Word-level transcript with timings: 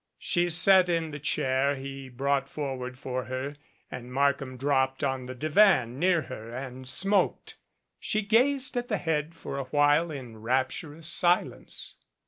She 0.17 0.49
sat 0.49 0.89
in 0.89 1.11
the 1.11 1.19
chair 1.19 1.75
he 1.75 2.09
brought 2.09 2.49
forward 2.49 2.97
for 2.97 3.25
her 3.25 3.55
and 3.91 4.11
Markham 4.11 4.57
dropped 4.57 5.03
on 5.03 5.27
the 5.27 5.35
divan 5.35 5.99
near 5.99 6.23
her 6.23 6.51
and 6.55 6.89
smoked. 6.89 7.57
She 7.99 8.23
gazed 8.23 8.75
at 8.75 8.87
the 8.87 8.97
head 8.97 9.35
for 9.35 9.59
a 9.59 9.65
while 9.65 10.09
in 10.09 10.37
rapturous 10.37 11.05
silence. 11.05 11.99